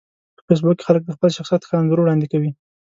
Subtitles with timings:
[0.35, 2.51] په فېسبوک کې خلک د خپل شخصیت ښه انځور وړاندې کوي